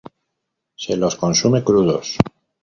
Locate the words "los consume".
0.97-1.63